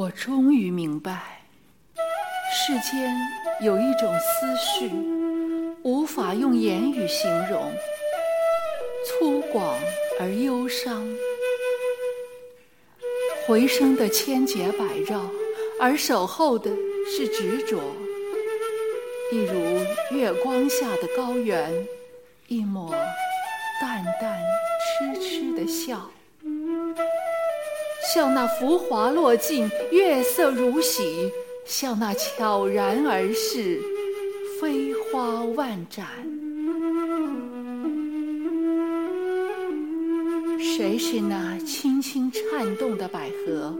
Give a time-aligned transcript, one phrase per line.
[0.00, 1.42] 我终于明白
[2.50, 3.14] 世间
[3.60, 4.90] 有一种思绪
[5.82, 7.70] 无法用言语形容
[9.04, 9.74] 粗犷
[10.18, 11.06] 而忧伤。
[13.46, 15.20] 回声的千劫百绕
[15.78, 16.70] 而守候的
[17.06, 17.78] 是执着
[19.30, 21.70] 一如月光下的高原
[22.48, 22.90] 一抹
[23.82, 24.40] 淡淡
[24.80, 26.10] 痴痴的笑。
[28.12, 31.30] 像那浮华落尽，月色如洗，
[31.64, 33.80] 像那悄然而逝，
[34.60, 36.04] 飞花万盏。
[40.58, 43.72] 谁是那轻轻颤动的百合，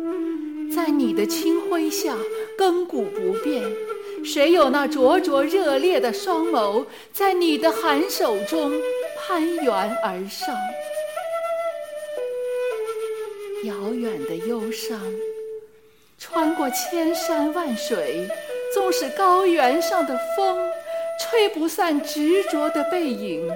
[0.73, 2.17] 在你的清辉下
[2.57, 3.69] 亘古不变？
[4.25, 8.71] 谁有那灼灼热烈的双眸，在你的寒手中
[9.27, 10.55] 攀援而上？
[13.65, 15.01] 遥远的忧伤，
[16.19, 18.29] 穿过千山万水，
[18.73, 20.71] 纵使高原上的风
[21.21, 23.51] 吹不散执着的背影，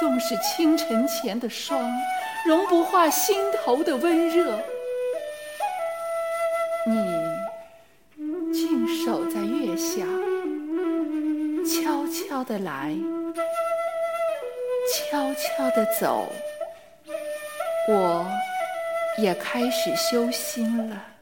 [0.00, 1.80] 纵使清晨前的霜
[2.46, 4.58] 融不化心头的温热，
[6.86, 6.94] 你
[8.52, 8.84] 静。
[9.04, 10.02] 守在月下，
[11.66, 12.96] 悄悄的来，
[14.90, 16.26] 悄悄的走，
[17.86, 18.26] 我
[19.16, 21.13] 也开始修心了。